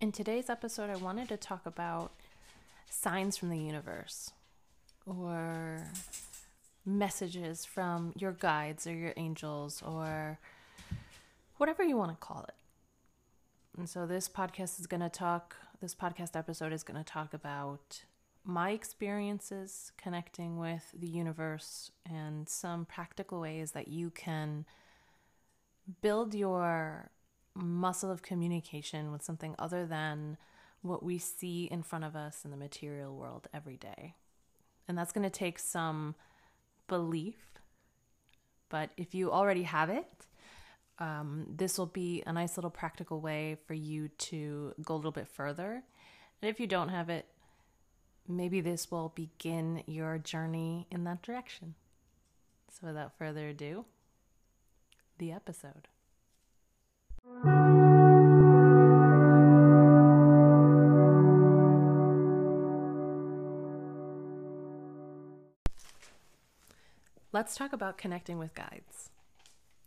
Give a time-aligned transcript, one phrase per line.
[0.00, 2.12] In today's episode, I wanted to talk about
[2.88, 4.30] signs from the universe
[5.04, 5.82] or
[6.86, 10.38] messages from your guides or your angels or
[11.56, 12.54] whatever you want to call it.
[13.76, 17.34] And so this podcast is going to talk, this podcast episode is going to talk
[17.34, 18.04] about
[18.44, 24.64] my experiences connecting with the universe and some practical ways that you can
[26.00, 27.10] build your
[27.58, 30.36] muscle of communication with something other than
[30.82, 34.14] what we see in front of us in the material world every day.
[34.86, 36.14] And that's going to take some
[36.86, 37.36] belief.
[38.68, 40.06] But if you already have it,
[40.98, 45.12] um, this will be a nice little practical way for you to go a little
[45.12, 45.82] bit further.
[46.40, 47.26] And if you don't have it,
[48.26, 51.74] maybe this will begin your journey in that direction.
[52.70, 53.86] So, without further ado,
[55.18, 55.88] the episode.
[67.38, 69.10] Let's talk about connecting with guides.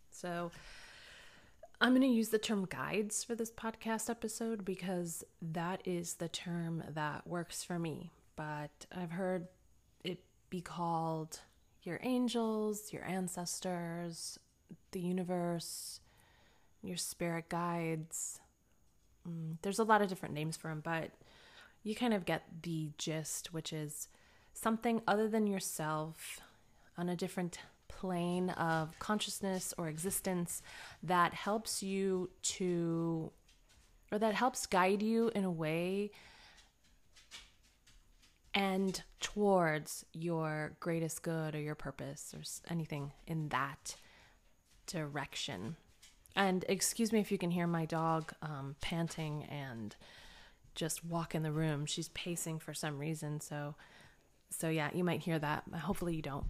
[0.10, 0.52] So,
[1.82, 6.30] I'm going to use the term guides for this podcast episode because that is the
[6.30, 8.14] term that works for me.
[8.38, 9.48] But I've heard
[10.02, 11.42] it be called
[11.84, 14.40] your angels, your ancestors,
[14.92, 16.00] the universe,
[16.82, 18.40] your spirit guides.
[19.28, 21.12] Mm, there's a lot of different names for them, but
[21.84, 24.08] you kind of get the gist, which is
[24.54, 26.40] something other than yourself
[26.97, 30.61] on a different plane of consciousness or existence
[31.03, 33.31] that helps you to,
[34.11, 36.12] or that helps guide you in a way
[38.53, 43.95] and towards your greatest good or your purpose or anything in that
[44.88, 45.75] direction.
[46.36, 49.95] And excuse me if you can hear my dog um, panting and
[50.75, 51.86] just walk in the room.
[51.86, 53.75] She's pacing for some reason, so
[54.50, 55.64] so yeah, you might hear that.
[55.73, 56.45] Hopefully you don't.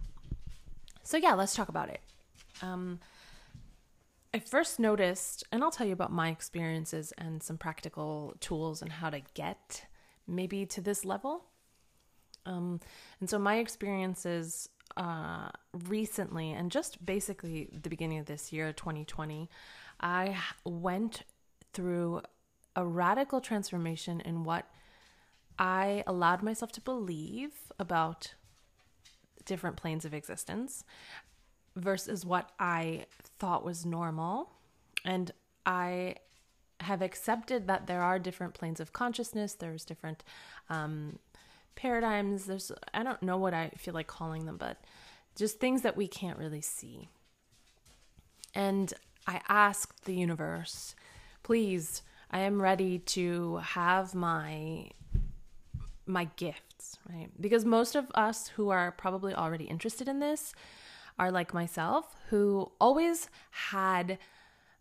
[1.02, 2.00] So yeah, let's talk about it.
[2.60, 3.00] Um,
[4.34, 8.92] I first noticed, and I'll tell you about my experiences and some practical tools and
[8.92, 9.84] how to get
[10.26, 11.44] maybe to this level.
[12.46, 12.80] Um,
[13.20, 15.50] and so my experiences uh,
[15.86, 19.50] recently, and just basically the beginning of this year, 2020,
[20.00, 21.22] I went
[21.72, 22.22] through
[22.74, 24.66] a radical transformation in what
[25.58, 28.34] I allowed myself to believe about
[29.44, 30.84] different planes of existence
[31.76, 33.06] versus what I
[33.38, 34.50] thought was normal.
[35.04, 35.30] And
[35.64, 36.16] I
[36.80, 40.24] have accepted that there are different planes of consciousness, there's different
[40.68, 41.18] um,
[41.74, 42.46] paradigms.
[42.46, 44.78] There's, I don't know what I feel like calling them, but
[45.36, 47.08] just things that we can't really see.
[48.54, 48.92] And
[49.26, 50.94] I asked the universe,
[51.42, 54.90] please, I am ready to have my
[56.06, 57.28] my gifts, right?
[57.40, 60.52] Because most of us who are probably already interested in this
[61.18, 64.18] are like myself who always had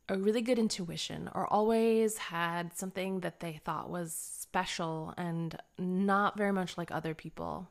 [0.09, 6.37] a really good intuition or always had something that they thought was special and not
[6.37, 7.67] very much like other people.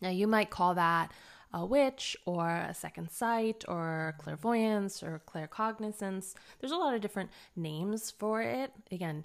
[0.00, 1.12] Now, you might call that
[1.52, 6.34] a witch or a second sight or clairvoyance or claircognizance.
[6.60, 8.72] There's a lot of different names for it.
[8.90, 9.24] Again,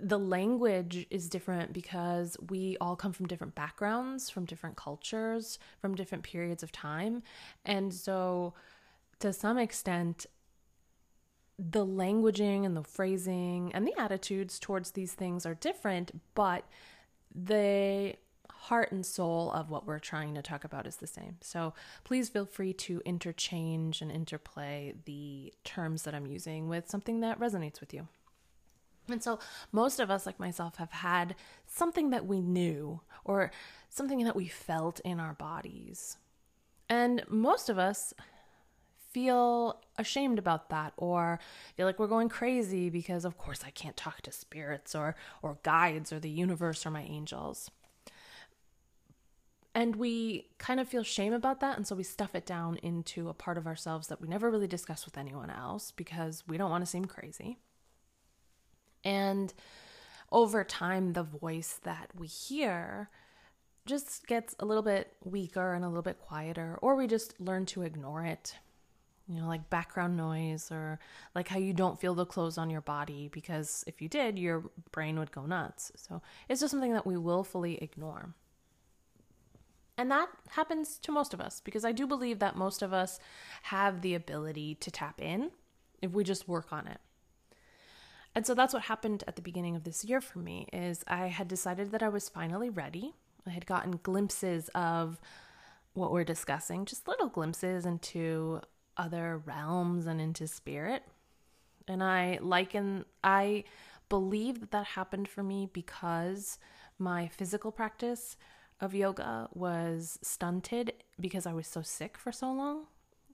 [0.00, 5.94] the language is different because we all come from different backgrounds, from different cultures, from
[5.94, 7.22] different periods of time.
[7.64, 8.54] And so,
[9.20, 10.26] to some extent,
[11.58, 16.64] the languaging and the phrasing and the attitudes towards these things are different, but
[17.34, 18.14] the
[18.50, 21.36] heart and soul of what we're trying to talk about is the same.
[21.40, 21.74] So
[22.04, 27.40] please feel free to interchange and interplay the terms that I'm using with something that
[27.40, 28.08] resonates with you.
[29.08, 29.38] And so,
[29.72, 31.34] most of us, like myself, have had
[31.66, 33.50] something that we knew or
[33.88, 36.16] something that we felt in our bodies.
[36.88, 38.14] And most of us
[39.12, 41.38] feel ashamed about that or
[41.76, 45.58] feel like we're going crazy because of course I can't talk to spirits or or
[45.62, 47.70] guides or the universe or my angels.
[49.74, 53.28] And we kind of feel shame about that and so we stuff it down into
[53.28, 56.70] a part of ourselves that we never really discuss with anyone else because we don't
[56.70, 57.58] want to seem crazy.
[59.04, 59.52] And
[60.30, 63.10] over time the voice that we hear
[63.84, 67.66] just gets a little bit weaker and a little bit quieter or we just learn
[67.66, 68.54] to ignore it
[69.28, 70.98] you know, like background noise or
[71.34, 74.64] like how you don't feel the clothes on your body because if you did, your
[74.90, 75.92] brain would go nuts.
[75.96, 78.34] So it's just something that we willfully ignore.
[79.96, 83.20] And that happens to most of us because I do believe that most of us
[83.64, 85.50] have the ability to tap in
[86.00, 86.98] if we just work on it.
[88.34, 91.26] And so that's what happened at the beginning of this year for me is I
[91.26, 93.14] had decided that I was finally ready.
[93.46, 95.20] I had gotten glimpses of
[95.94, 98.60] what we're discussing, just little glimpses into
[98.96, 101.02] other realms and into spirit.
[101.86, 103.64] And I liken I
[104.08, 106.58] believe that that happened for me because
[106.98, 108.36] my physical practice
[108.80, 112.86] of yoga was stunted because I was so sick for so long.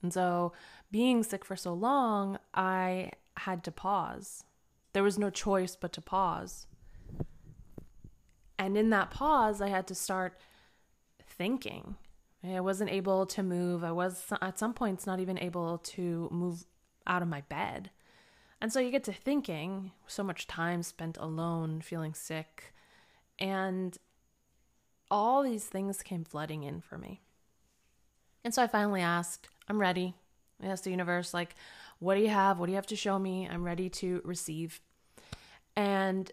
[0.02, 0.52] And so,
[0.92, 4.44] being sick for so long, I had to pause.
[4.92, 6.66] There was no choice but to pause.
[8.58, 10.38] And in that pause, I had to start
[11.24, 11.96] thinking.
[12.44, 13.84] I wasn't able to move.
[13.84, 16.64] I was at some points not even able to move
[17.06, 17.90] out of my bed.
[18.60, 22.74] And so you get to thinking, so much time spent alone, feeling sick,
[23.38, 23.96] and
[25.10, 27.22] all these things came flooding in for me.
[28.44, 30.14] And so I finally asked, I'm ready.
[30.62, 31.54] I asked the universe, like,
[31.98, 32.58] what do you have?
[32.58, 33.48] What do you have to show me?
[33.48, 34.80] I'm ready to receive.
[35.76, 36.30] And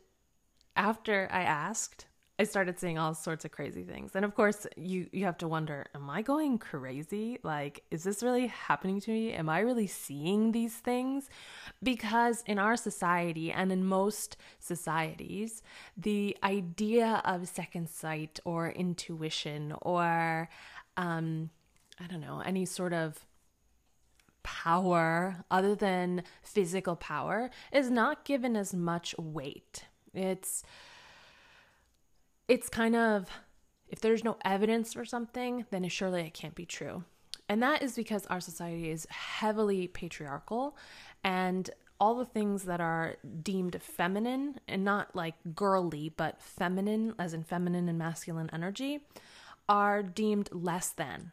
[0.76, 2.06] after I asked,
[2.38, 4.12] I started seeing all sorts of crazy things.
[4.14, 7.40] And of course, you you have to wonder, am I going crazy?
[7.44, 9.32] Like is this really happening to me?
[9.32, 11.30] Am I really seeing these things?
[11.82, 15.64] Because in our society and in most societies,
[15.96, 20.50] the idea of second sight or intuition or
[20.98, 21.52] um
[22.02, 23.26] I don't know, any sort of
[24.46, 29.86] power other than physical power is not given as much weight.
[30.14, 30.62] It's
[32.48, 33.28] it's kind of
[33.90, 37.04] if there's no evidence for something, then surely it can't be true.
[37.50, 40.78] And that is because our society is heavily patriarchal
[41.24, 41.70] and
[42.00, 47.44] all the things that are deemed feminine and not like girly, but feminine, as in
[47.44, 49.00] feminine and masculine energy,
[49.68, 51.32] are deemed less than.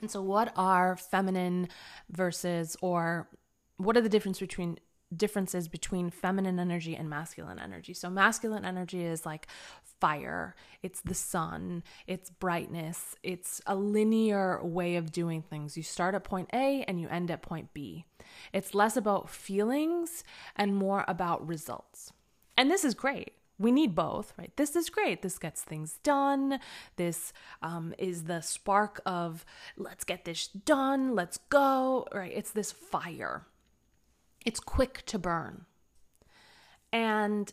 [0.00, 1.68] And so, what are feminine
[2.10, 3.28] versus, or
[3.76, 4.78] what are the difference between
[5.14, 7.94] differences between feminine energy and masculine energy.
[7.94, 9.46] So, masculine energy is like
[10.00, 15.76] fire, it's the sun, it's brightness, it's a linear way of doing things.
[15.76, 18.04] You start at point A and you end at point B.
[18.52, 20.24] It's less about feelings
[20.56, 22.12] and more about results.
[22.56, 23.32] And this is great.
[23.58, 24.52] We need both, right?
[24.56, 25.22] This is great.
[25.22, 26.60] This gets things done.
[26.96, 27.32] This
[27.62, 32.32] um, is the spark of let's get this done, let's go, right?
[32.34, 33.46] It's this fire
[34.46, 35.66] it's quick to burn.
[36.92, 37.52] And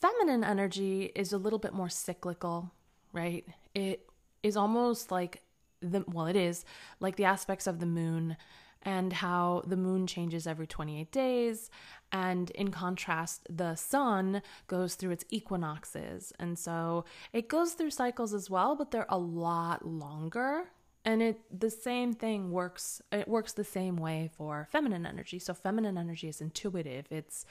[0.00, 2.72] feminine energy is a little bit more cyclical,
[3.12, 3.46] right?
[3.74, 4.08] It
[4.42, 5.42] is almost like
[5.82, 6.64] the well it is
[7.00, 8.36] like the aspects of the moon
[8.82, 11.70] and how the moon changes every 28 days.
[12.12, 16.32] And in contrast the sun goes through its equinoxes.
[16.38, 20.70] And so it goes through cycles as well but they're a lot longer.
[21.04, 25.38] And it the same thing works it works the same way for feminine energy.
[25.38, 27.06] So feminine energy is intuitive.
[27.10, 27.44] It's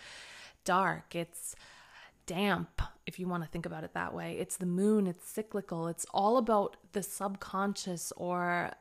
[0.65, 1.15] dark.
[1.15, 1.55] It's
[2.25, 4.37] damp if you want to think about it that way.
[4.39, 5.07] It's the moon.
[5.07, 5.87] It's cyclical.
[5.87, 8.71] It's all about the subconscious or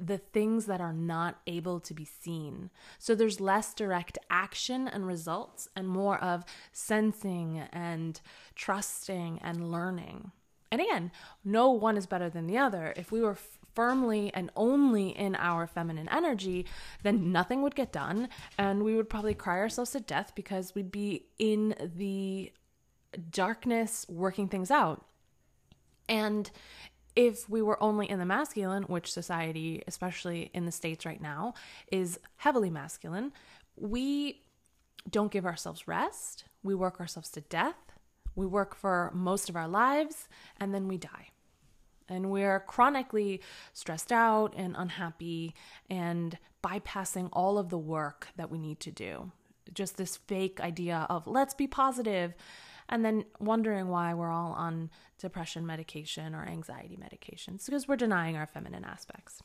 [0.00, 2.70] the things that are not able to be seen.
[2.98, 8.20] So there's less direct action and results and more of sensing and
[8.54, 10.32] trusting and learning.
[10.72, 11.10] And again,
[11.44, 12.94] no one is better than the other.
[12.96, 13.36] If we were
[13.74, 16.66] firmly and only in our feminine energy,
[17.02, 18.28] then nothing would get done.
[18.56, 22.52] And we would probably cry ourselves to death because we'd be in the
[23.30, 25.04] darkness working things out.
[26.08, 26.50] And
[27.20, 31.52] if we were only in the masculine, which society, especially in the States right now,
[31.92, 33.30] is heavily masculine,
[33.76, 34.40] we
[35.10, 36.44] don't give ourselves rest.
[36.62, 37.92] We work ourselves to death.
[38.34, 41.28] We work for most of our lives and then we die
[42.08, 43.40] and we're chronically
[43.72, 45.54] stressed out and unhappy
[45.90, 49.30] and bypassing all of the work that we need to do.
[49.74, 52.34] Just this fake idea of let's be positive
[52.90, 58.36] and then wondering why we're all on depression medication or anxiety medications because we're denying
[58.36, 59.42] our feminine aspects.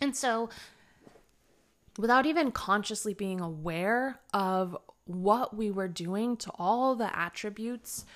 [0.00, 0.48] And so,
[1.98, 8.06] without even consciously being aware of what we were doing to all the attributes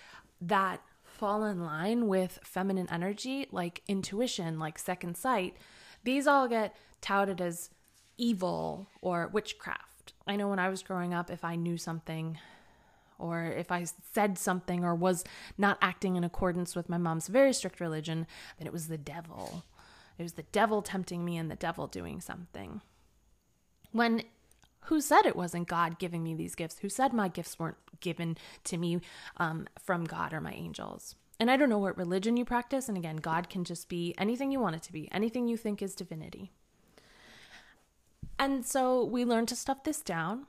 [0.41, 5.57] that fall in line with feminine energy, like intuition, like second sight,
[6.05, 7.71] these all get touted as
[8.17, 10.13] evil or witchcraft.
[10.27, 12.39] I know when I was growing up, if I knew something
[13.19, 15.25] or if I said something or was
[15.57, 18.27] not acting in accordance with my mom's very strict religion,
[18.59, 19.65] then it was the devil.
[20.19, 22.81] It was the devil tempting me and the devil doing something.
[23.93, 24.23] When
[24.87, 26.79] who said it wasn't God giving me these gifts?
[26.79, 29.01] Who said my gifts weren't given to me
[29.37, 31.17] um, from God or my angels?
[31.41, 32.89] And I don't know what religion you practice.
[32.89, 35.83] And again, God can just be anything you want it to be, anything you think
[35.83, 36.53] is divinity.
[38.39, 40.47] And so we learn to stuff this down.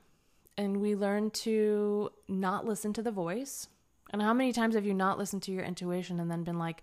[0.58, 3.68] And we learn to not listen to the voice.
[4.10, 6.82] And how many times have you not listened to your intuition and then been like,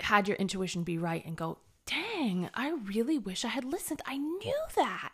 [0.00, 4.02] had your intuition be right and go, dang, I really wish I had listened.
[4.04, 5.12] I knew that.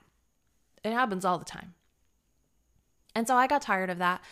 [0.83, 1.75] It happens all the time.
[3.14, 4.23] And so I got tired of that,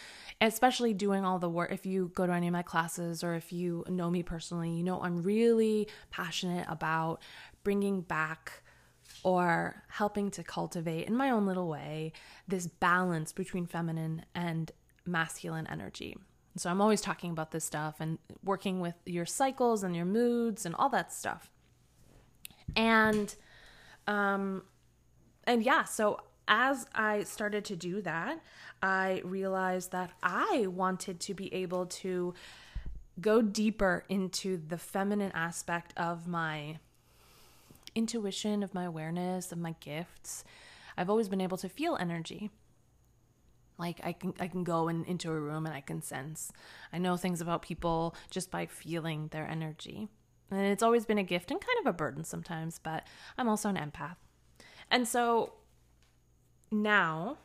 [0.41, 1.73] especially doing all the work.
[1.73, 4.83] If you go to any of my classes or if you know me personally, you
[4.83, 7.21] know I'm really passionate about
[7.65, 8.63] bringing back
[9.25, 12.13] or helping to cultivate in my own little way
[12.47, 14.71] this balance between feminine and
[15.07, 16.17] masculine energy.
[16.57, 20.65] So I'm always talking about this stuff and working with your cycles and your moods
[20.67, 21.51] and all that stuff.
[22.77, 23.35] And
[24.07, 24.63] um
[25.45, 28.39] and yeah, so as I started to do that,
[28.83, 32.35] I realized that I wanted to be able to
[33.21, 36.79] go deeper into the feminine aspect of my
[37.95, 40.45] intuition, of my awareness, of my gifts.
[40.97, 42.51] I've always been able to feel energy.
[43.79, 46.53] Like I can I can go in, into a room and I can sense.
[46.93, 50.09] I know things about people just by feeling their energy.
[50.51, 53.69] And it's always been a gift and kind of a burden sometimes, but I'm also
[53.69, 54.17] an empath.
[54.91, 55.55] And so
[56.71, 57.39] now,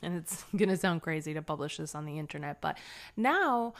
[0.00, 2.78] and it's going to sound crazy to publish this on the internet, but
[3.16, 3.74] now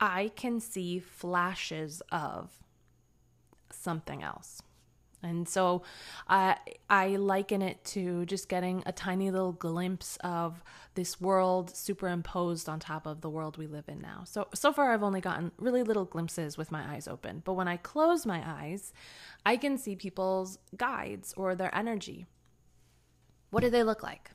[0.00, 2.50] I can see flashes of
[3.74, 4.62] something else.
[5.24, 5.82] And so
[6.28, 6.56] I
[6.90, 10.62] I liken it to just getting a tiny little glimpse of
[10.94, 14.24] this world superimposed on top of the world we live in now.
[14.24, 17.68] So so far I've only gotten really little glimpses with my eyes open, but when
[17.68, 18.92] I close my eyes,
[19.46, 22.26] I can see people's guides or their energy.
[23.50, 24.30] What do they look like?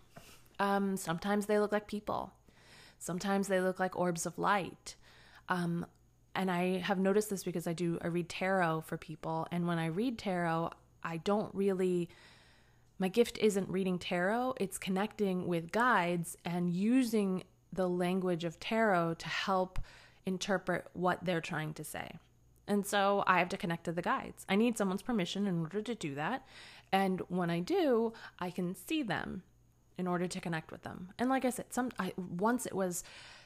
[0.59, 2.33] Um, sometimes they look like people.
[2.97, 4.95] Sometimes they look like orbs of light.
[5.47, 5.85] Um,
[6.39, 9.77] and I have noticed this because I do I read tarot for people and when
[9.77, 10.71] I read tarot
[11.03, 12.09] I don't really
[12.97, 19.15] my gift isn't reading tarot it's connecting with guides and using the language of tarot
[19.15, 19.79] to help
[20.25, 22.19] interpret what they're trying to say.
[22.67, 24.45] And so I have to connect to the guides.
[24.47, 26.45] I need someone's permission in order to do that.
[26.91, 29.43] And when I do, I can see them
[29.97, 31.09] in order to connect with them.
[31.17, 33.03] And like I said, some I once it was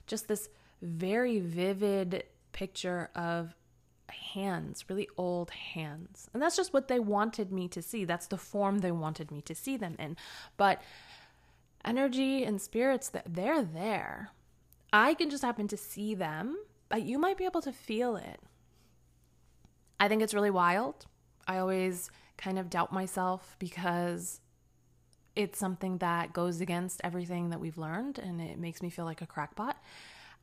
[0.07, 0.49] just this
[0.81, 3.55] very vivid picture of
[4.09, 6.29] hands, really old hands.
[6.33, 8.05] And that's just what they wanted me to see.
[8.05, 10.15] That's the form they wanted me to see them in.
[10.57, 10.81] But
[11.83, 14.29] energy and spirits that they're there.
[14.91, 16.57] I can just happen to see them,
[16.89, 18.39] but you might be able to feel it.
[19.99, 21.05] I think it's really wild.
[21.47, 24.39] I always kind of doubt myself because
[25.35, 29.21] it's something that goes against everything that we've learned and it makes me feel like
[29.21, 29.77] a crackpot.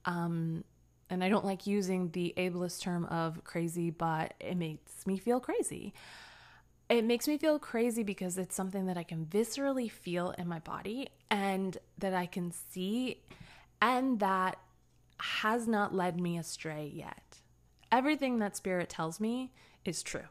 [0.05, 0.65] Um,
[1.11, 5.41] and I don't like using the ableist term of crazy, but it makes me feel
[5.41, 5.93] crazy.
[6.89, 10.61] It makes me feel crazy because it's something that I can viscerally feel in my
[10.61, 13.23] body and that I can see,
[13.83, 14.59] and that
[15.19, 17.41] has not led me astray yet.
[17.93, 19.53] Everything that spirit tells me
[19.85, 20.29] is true.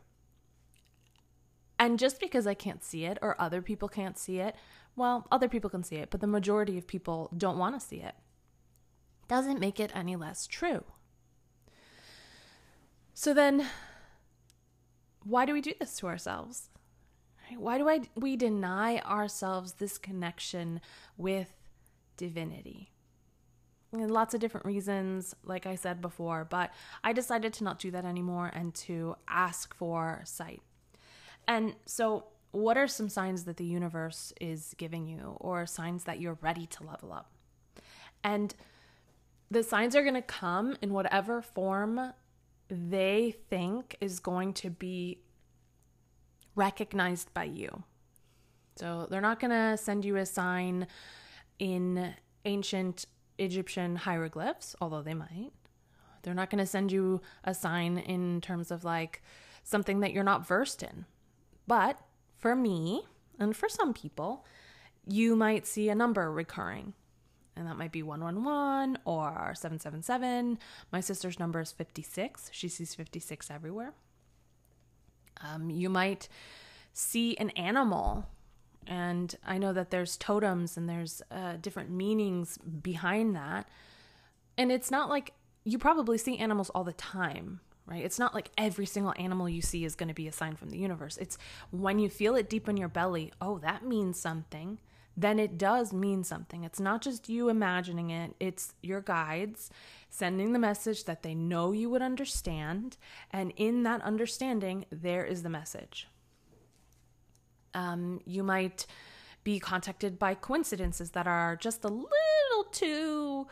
[1.78, 4.56] And just because I can't see it or other people can't see it,
[4.96, 7.98] well, other people can see it, but the majority of people don't want to see
[7.98, 8.16] it
[9.30, 10.84] doesn't make it any less true.
[13.14, 13.68] So then,
[15.24, 16.70] why do we do this to ourselves?
[17.56, 20.82] Why do I, we deny ourselves this connection
[21.18, 21.54] with
[22.18, 22.92] divinity?
[23.92, 26.72] And lots of different reasons, like I said before, but
[27.04, 30.62] I decided to not do that anymore and to ask for sight.
[31.48, 36.20] And so, what are some signs that the universe is giving you, or signs that
[36.20, 37.32] you're ready to level up?
[38.24, 38.56] And
[39.52, 42.14] the signs are going to come in whatever form
[42.70, 45.22] they think is going to be
[46.56, 47.84] recognized by you.
[48.76, 50.88] So they're not going to send you a sign
[51.58, 52.14] in
[52.46, 53.06] ancient
[53.38, 55.52] Egyptian hieroglyphs, although they might.
[56.22, 59.22] They're not going to send you a sign in terms of like
[59.64, 61.06] something that you're not versed in.
[61.68, 62.00] But
[62.38, 63.04] for me,
[63.40, 64.46] and for some people,
[65.08, 66.94] you might see a number recurring
[67.60, 70.58] and that might be 111 or 777.
[70.92, 72.50] My sister's number is 56.
[72.54, 73.94] She sees 56 everywhere.
[75.42, 76.30] Um, you might
[76.94, 78.26] see an animal,
[78.88, 83.68] and I know that there's totems and there's uh, different meanings behind that.
[84.58, 88.04] And it's not like you probably see animals all the time, right?
[88.04, 90.70] It's not like every single animal you see is going to be a sign from
[90.70, 91.18] the universe.
[91.18, 91.38] It's
[91.72, 94.80] when you feel it deep in your belly, oh, that means something
[95.22, 96.64] then it does mean something.
[96.64, 99.70] It's not just you imagining it, it's your guides
[100.10, 102.98] sending the message that they know you would understand.
[103.32, 106.08] And in that understanding, there is the message.
[107.74, 108.86] Um, you might
[109.44, 113.48] be contacted by coincidences that are just a little too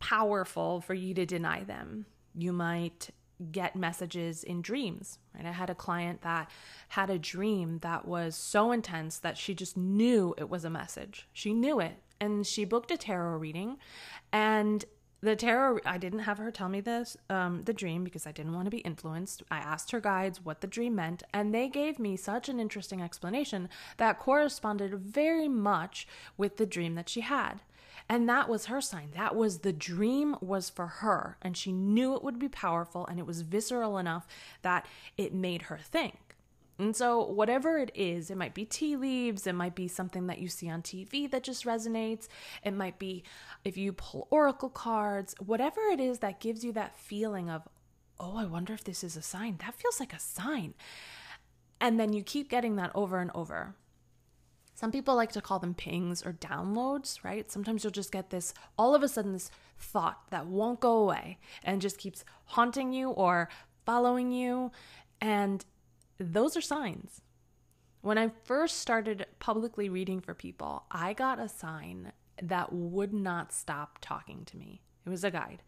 [0.00, 2.06] powerful for you to deny them.
[2.34, 3.10] You might
[3.50, 5.46] get messages in dreams, right?
[5.46, 6.50] I had a client that
[6.88, 11.28] had a dream that was so intense that she just knew it was a message.
[11.32, 11.96] She knew it.
[12.20, 13.78] And she booked a tarot reading
[14.32, 14.84] and
[15.22, 18.52] the tarot i didn't have her tell me this um, the dream because i didn't
[18.52, 21.98] want to be influenced i asked her guides what the dream meant and they gave
[21.98, 27.62] me such an interesting explanation that corresponded very much with the dream that she had
[28.08, 32.14] and that was her sign that was the dream was for her and she knew
[32.14, 34.26] it would be powerful and it was visceral enough
[34.62, 36.32] that it made her think
[36.78, 40.38] and so, whatever it is, it might be tea leaves, it might be something that
[40.38, 42.28] you see on TV that just resonates,
[42.64, 43.22] it might be
[43.64, 47.68] if you pull oracle cards, whatever it is that gives you that feeling of,
[48.18, 49.58] oh, I wonder if this is a sign.
[49.60, 50.74] That feels like a sign.
[51.80, 53.74] And then you keep getting that over and over.
[54.82, 57.48] Some people like to call them pings or downloads, right?
[57.48, 59.48] Sometimes you'll just get this, all of a sudden, this
[59.78, 63.48] thought that won't go away and just keeps haunting you or
[63.86, 64.72] following you.
[65.20, 65.64] And
[66.18, 67.20] those are signs.
[68.00, 72.10] When I first started publicly reading for people, I got a sign
[72.42, 74.82] that would not stop talking to me.
[75.06, 75.62] It was a guide.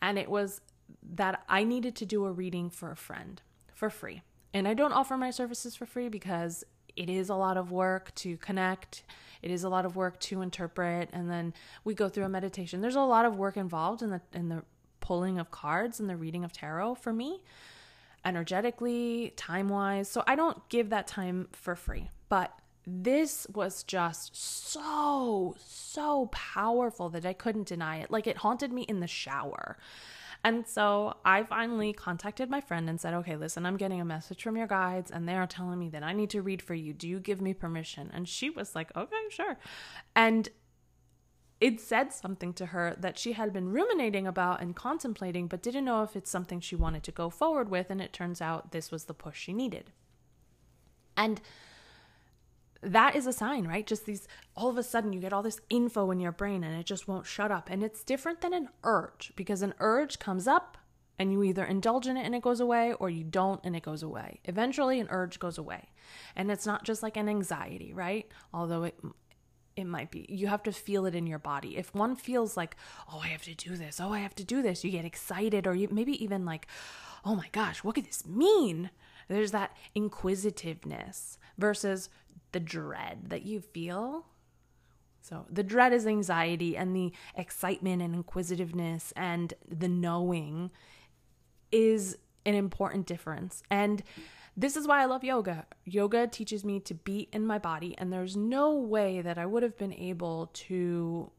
[0.00, 0.62] And it was
[1.02, 3.42] that I needed to do a reading for a friend
[3.74, 4.22] for free.
[4.54, 6.64] And I don't offer my services for free because
[6.96, 9.04] it is a lot of work to connect.
[9.42, 12.80] It is a lot of work to interpret and then we go through a meditation.
[12.80, 14.62] There's a lot of work involved in the in the
[15.00, 17.42] pulling of cards and the reading of tarot for me
[18.26, 20.08] energetically, time wise.
[20.10, 22.10] So I don't give that time for free.
[22.28, 22.52] But
[22.86, 28.10] this was just so, so powerful that I couldn't deny it.
[28.10, 29.78] Like it haunted me in the shower.
[30.46, 34.44] And so I finally contacted my friend and said, okay, listen, I'm getting a message
[34.44, 36.92] from your guides and they are telling me that I need to read for you.
[36.92, 38.12] Do you give me permission?
[38.14, 39.58] And she was like, okay, sure.
[40.14, 40.48] And
[41.60, 45.84] it said something to her that she had been ruminating about and contemplating, but didn't
[45.84, 47.90] know if it's something she wanted to go forward with.
[47.90, 49.90] And it turns out this was the push she needed.
[51.16, 51.40] And
[52.82, 53.86] that is a sign, right?
[53.86, 56.78] Just these, all of a sudden, you get all this info in your brain and
[56.78, 57.68] it just won't shut up.
[57.70, 60.76] And it's different than an urge because an urge comes up
[61.18, 63.82] and you either indulge in it and it goes away or you don't and it
[63.82, 64.40] goes away.
[64.44, 65.88] Eventually, an urge goes away.
[66.34, 68.26] And it's not just like an anxiety, right?
[68.52, 68.98] Although it
[69.76, 70.24] it might be.
[70.28, 71.76] You have to feel it in your body.
[71.76, 72.76] If one feels like,
[73.12, 75.66] oh, I have to do this, oh, I have to do this, you get excited,
[75.66, 76.66] or you maybe even like,
[77.26, 78.90] oh my gosh, what could this mean?
[79.28, 82.08] There's that inquisitiveness versus
[82.56, 84.24] the dread that you feel.
[85.20, 90.70] So the dread is anxiety, and the excitement and inquisitiveness and the knowing
[91.70, 92.16] is
[92.46, 93.62] an important difference.
[93.70, 94.02] And
[94.56, 95.66] this is why I love yoga.
[95.84, 99.62] Yoga teaches me to be in my body, and there's no way that I would
[99.62, 101.30] have been able to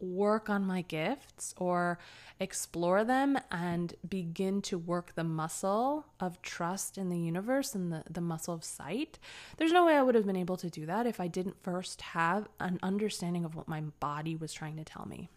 [0.00, 1.98] work on my gifts or
[2.40, 8.02] explore them and begin to work the muscle of trust in the universe and the,
[8.10, 9.18] the muscle of sight.
[9.56, 12.00] There's no way I would have been able to do that if I didn't first
[12.02, 15.30] have an understanding of what my body was trying to tell me.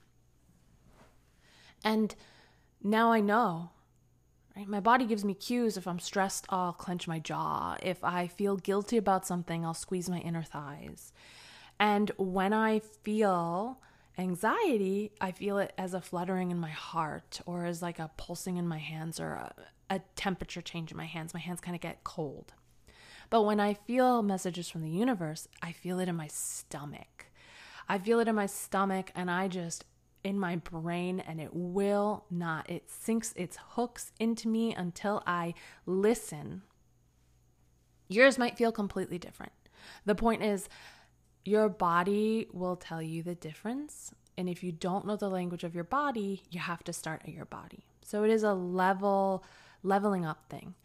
[1.83, 2.15] And
[2.83, 3.71] now I know?
[4.65, 5.77] My body gives me cues.
[5.77, 7.77] If I'm stressed, I'll clench my jaw.
[7.83, 11.13] If I feel guilty about something, I'll squeeze my inner thighs.
[11.79, 13.79] And when I feel
[14.17, 18.57] anxiety, I feel it as a fluttering in my heart or as like a pulsing
[18.57, 19.53] in my hands or a,
[19.89, 21.33] a temperature change in my hands.
[21.33, 22.53] My hands kind of get cold.
[23.29, 27.27] But when I feel messages from the universe, I feel it in my stomach.
[27.89, 29.85] I feel it in my stomach and I just
[30.23, 32.69] in my brain and it will not.
[32.69, 35.53] It sinks its hooks into me until I
[35.85, 36.63] listen.
[38.09, 39.51] Yours might feel completely different.
[40.05, 40.69] The point is,
[41.47, 44.11] your body will tell you the difference.
[44.37, 47.33] And if you don't know the language of your body, you have to start at
[47.33, 47.85] your body.
[48.03, 49.43] So it is a level,
[49.81, 50.75] leveling up thing.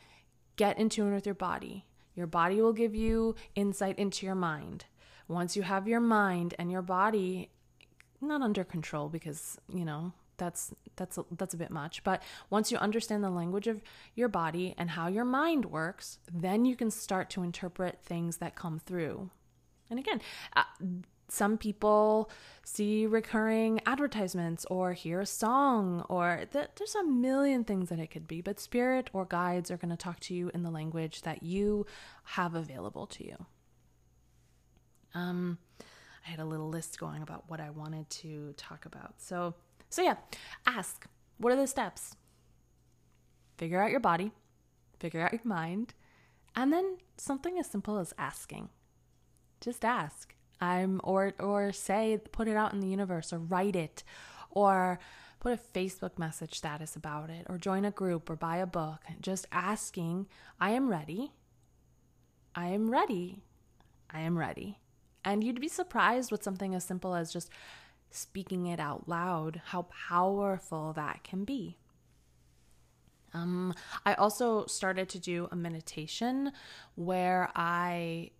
[0.56, 1.84] Get in tune with your body.
[2.14, 4.84] Your body will give you insight into your mind.
[5.26, 7.50] Once you have your mind and your body
[8.20, 12.70] not under control because you know that's that's a, that's a bit much but once
[12.70, 13.82] you understand the language of
[14.14, 18.54] your body and how your mind works then you can start to interpret things that
[18.54, 19.28] come through
[19.90, 20.20] and again
[20.56, 20.64] uh,
[21.28, 22.30] some people
[22.64, 28.08] see recurring advertisements or hear a song or th- there's a million things that it
[28.08, 31.22] could be but spirit or guides are going to talk to you in the language
[31.22, 31.86] that you
[32.24, 33.46] have available to you
[35.14, 35.58] um
[36.26, 39.14] I had a little list going about what I wanted to talk about.
[39.18, 39.54] So,
[39.90, 40.16] so yeah,
[40.66, 41.06] ask.
[41.38, 42.16] What are the steps?
[43.58, 44.30] Figure out your body,
[44.98, 45.94] figure out your mind,
[46.54, 48.68] and then something as simple as asking.
[49.62, 50.34] Just ask.
[50.60, 54.04] I'm or or say put it out in the universe or write it
[54.50, 54.98] or
[55.40, 59.00] put a Facebook message status about it or join a group or buy a book.
[59.20, 60.26] Just asking,
[60.60, 61.32] I am ready.
[62.54, 63.42] I am ready.
[64.10, 64.78] I am ready.
[65.24, 67.50] And you'd be surprised with something as simple as just
[68.10, 71.78] speaking it out loud, how powerful that can be.
[73.34, 76.52] Um, I also started to do a meditation
[76.94, 78.30] where I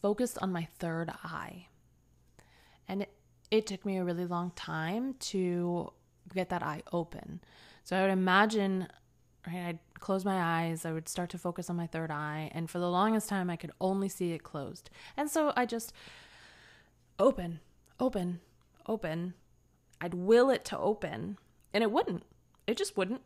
[0.00, 1.66] focused on my third eye.
[2.88, 3.12] And it,
[3.50, 5.92] it took me a really long time to
[6.34, 7.40] get that eye open.
[7.84, 8.88] So I would imagine,
[9.46, 12.68] right, I'd close my eyes, I would start to focus on my third eye, and
[12.68, 14.90] for the longest time, I could only see it closed.
[15.16, 15.92] And so I just
[17.18, 17.60] open,
[17.98, 18.40] open,
[18.86, 19.34] open.
[20.00, 21.38] I'd will it to open,
[21.72, 22.24] and it wouldn't.
[22.66, 23.22] It just wouldn't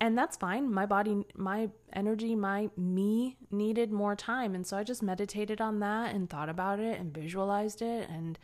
[0.00, 0.72] and that's fine.
[0.72, 4.54] My body, my energy, my me needed more time.
[4.54, 8.08] And so I just meditated on that and thought about it and visualized it.
[8.08, 8.38] And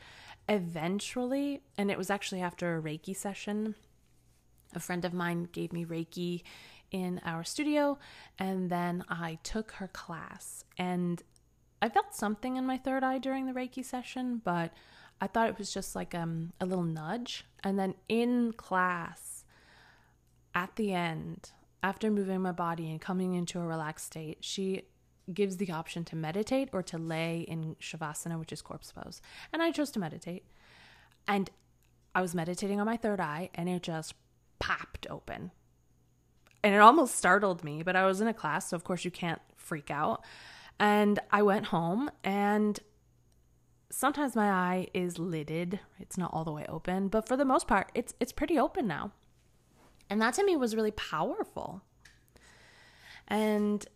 [0.49, 3.75] eventually, and it was actually after a Reiki session,
[4.75, 6.43] a friend of mine gave me Reiki
[6.91, 7.99] in our studio.
[8.39, 10.65] And then I took her class.
[10.79, 11.23] And
[11.83, 14.73] I felt something in my third eye during the Reiki session, but
[15.21, 17.45] I thought it was just like um, a little nudge.
[17.63, 19.34] And then in class,
[20.55, 21.51] at the end,
[21.83, 24.83] after moving my body and coming into a relaxed state, she
[25.33, 29.21] gives the option to meditate or to lay in shavasana, which is corpse pose.
[29.53, 30.45] And I chose to meditate.
[31.27, 31.51] And
[32.15, 34.15] I was meditating on my third eye and it just
[34.59, 35.51] popped open.
[36.63, 39.11] And it almost startled me, but I was in a class, so of course you
[39.11, 40.25] can't freak out.
[40.79, 42.79] And I went home and
[43.91, 45.81] sometimes my eye is lidded.
[45.99, 48.87] It's not all the way open, but for the most part, it's it's pretty open
[48.87, 49.13] now.
[50.11, 51.83] And that to me was really powerful.
[53.29, 53.87] And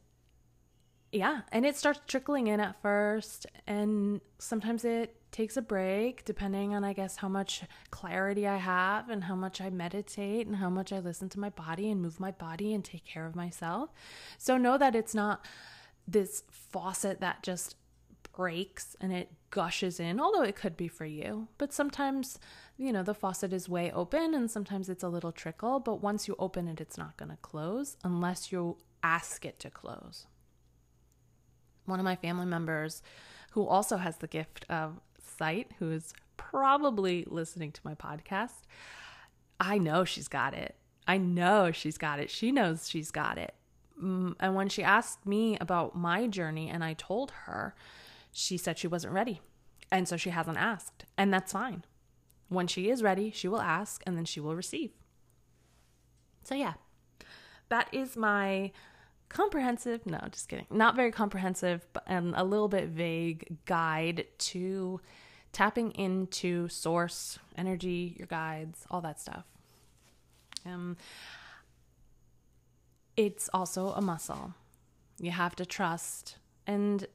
[1.12, 6.74] yeah, and it starts trickling in at first, and sometimes it takes a break depending
[6.74, 10.70] on, I guess, how much clarity I have and how much I meditate and how
[10.70, 13.90] much I listen to my body and move my body and take care of myself.
[14.38, 15.44] So know that it's not
[16.06, 17.76] this faucet that just
[18.34, 21.48] breaks and it gushes in, although it could be for you.
[21.58, 22.38] But sometimes
[22.78, 26.28] you know, the faucet is way open and sometimes it's a little trickle, but once
[26.28, 30.26] you open it, it's not going to close unless you ask it to close.
[31.86, 33.02] One of my family members
[33.52, 38.62] who also has the gift of sight, who is probably listening to my podcast,
[39.58, 40.76] I know she's got it.
[41.06, 42.30] I know she's got it.
[42.30, 43.54] She knows she's got it.
[44.00, 47.74] Mm, and when she asked me about my journey and I told her,
[48.32, 49.40] she said she wasn't ready.
[49.90, 51.04] And so she hasn't asked.
[51.16, 51.84] And that's fine.
[52.48, 54.90] When she is ready, she will ask and then she will receive.
[56.44, 56.74] So, yeah,
[57.68, 58.72] that is my
[59.28, 65.00] comprehensive, no, just kidding, not very comprehensive, but and a little bit vague guide to
[65.52, 69.44] tapping into source, energy, your guides, all that stuff.
[70.64, 70.96] Um,
[73.16, 74.54] it's also a muscle.
[75.18, 76.36] You have to trust,
[76.66, 77.06] and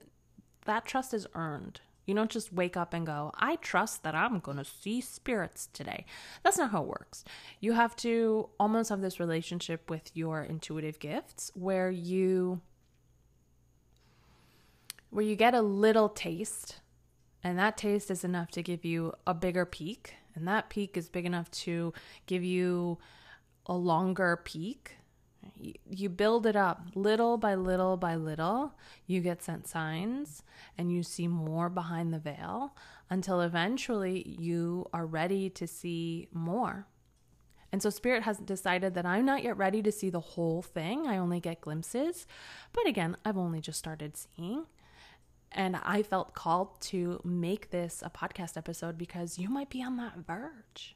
[0.65, 1.82] that trust is earned.
[2.06, 5.69] You don't just wake up and go, I trust that I'm going to see spirits
[5.71, 6.06] today.
[6.43, 7.23] That's not how it works.
[7.62, 12.62] You have to almost have this relationship with your intuitive gifts where you
[15.10, 16.80] where you get a little taste
[17.43, 21.08] and that taste is enough to give you a bigger peek and that peek is
[21.08, 21.93] big enough to
[22.26, 22.97] give you
[23.67, 24.95] a longer peek
[25.89, 28.73] you build it up little by little by little.
[29.08, 30.43] You get sent signs
[30.77, 32.75] and you see more behind the veil
[33.10, 36.88] until eventually you are ready to see more.
[37.71, 41.08] And so Spirit has decided that I'm not yet ready to see the whole thing.
[41.08, 42.27] I only get glimpses.
[42.71, 44.67] But again, I've only just started seeing.
[45.51, 49.97] And I felt called to make this a podcast episode because you might be on
[49.97, 50.95] that verge.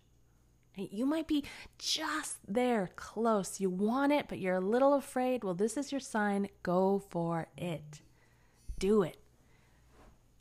[0.77, 1.43] You might be
[1.79, 3.59] just there, close.
[3.59, 5.43] You want it, but you're a little afraid.
[5.43, 6.49] Well, this is your sign.
[6.61, 8.01] Go for it.
[8.77, 9.17] Do it.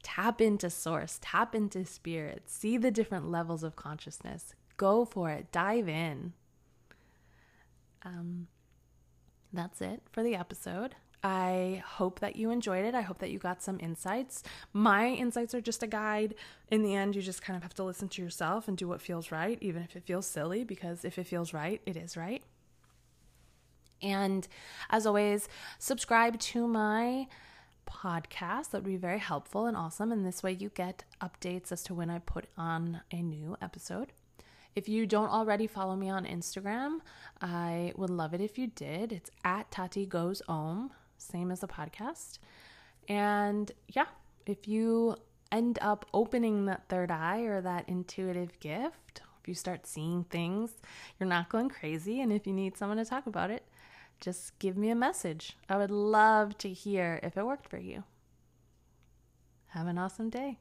[0.02, 4.54] Tap into source, tap into spirit, see the different levels of consciousness.
[4.76, 5.50] Go for it.
[5.50, 6.32] Dive in.
[8.04, 8.46] Um,
[9.52, 10.94] that's it for the episode.
[11.22, 12.94] I hope that you enjoyed it.
[12.94, 14.42] I hope that you got some insights.
[14.72, 16.34] My insights are just a guide.
[16.70, 19.00] In the end, you just kind of have to listen to yourself and do what
[19.00, 22.42] feels right, even if it feels silly, because if it feels right, it is right.
[24.02, 24.46] And
[24.90, 25.48] as always,
[25.78, 27.26] subscribe to my
[27.88, 28.70] podcast.
[28.70, 30.12] That would be very helpful and awesome.
[30.12, 34.12] And this way, you get updates as to when I put on a new episode.
[34.74, 36.98] If you don't already follow me on Instagram,
[37.40, 39.10] I would love it if you did.
[39.10, 42.38] It's at Tati Goes Om same as the podcast.
[43.08, 44.06] And yeah,
[44.46, 45.16] if you
[45.52, 50.72] end up opening that third eye or that intuitive gift, if you start seeing things,
[51.18, 52.20] you're not going crazy.
[52.20, 53.64] And if you need someone to talk about it,
[54.20, 55.56] just give me a message.
[55.68, 58.04] I would love to hear if it worked for you.
[59.68, 60.58] Have an awesome day.